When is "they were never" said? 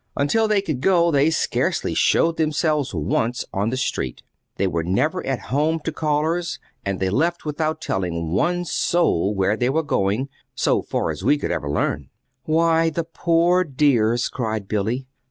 4.55-5.23